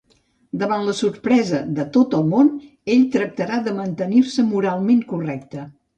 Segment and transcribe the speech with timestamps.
[0.61, 2.49] Davant la sorpresa de tot el món,
[2.95, 5.69] ell tractarà de mantenir-se moralment correcte.